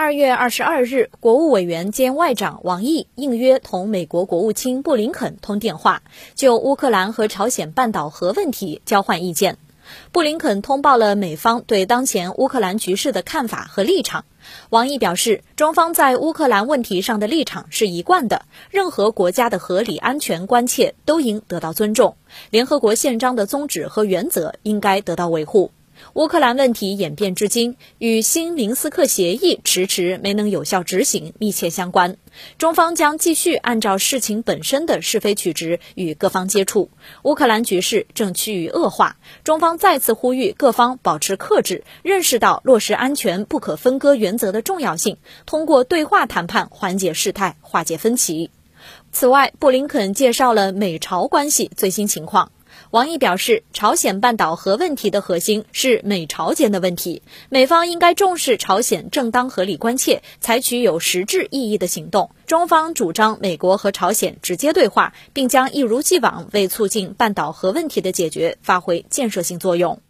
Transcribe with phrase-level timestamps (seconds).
[0.00, 6.04] 二月二十二日，国务委员兼外长王毅应约同美国国务卿布林肯通电话，
[6.36, 9.58] 就乌克兰和朝鲜半岛核问题交换意见。
[10.12, 14.24] 布林肯通报了美方对当前乌克兰局势的看法和立场。
[14.70, 22.14] 王毅表示，中方在乌克兰问题上的立场是一贯的，任何国家的合理安全关切都应得到尊重，
[22.50, 25.72] 联合国宪章的宗旨和原则应该得到维护。
[26.14, 32.16] 乌克兰问题演变至今，与新明斯克协议迟迟没能有效执行密切相关。
[32.56, 36.90] 中方将继续按照事情本身的是非曲直与各方接触。
[37.22, 48.50] 乌克兰局势正趋于恶化，中方再次呼吁各方保持克制，认识到落实安全不可分割原则的重要性，通过对话谈判缓解事态、化解分歧。
[49.10, 52.52] 此外，布林肯介绍了美朝关系最新情况。
[52.90, 62.30] 王毅表示，朝鲜半岛核问题的核心是美朝间的问题，美方应该重视朝鲜正当合理关切，采取有实质意义的行动。
[62.46, 70.00] 中方主张美国和朝鲜直接对话，并将一如既往为促进半岛核问题的解决发挥建设性作用。